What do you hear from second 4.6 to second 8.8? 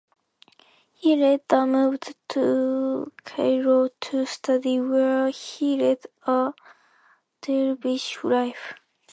where he led a dervish life.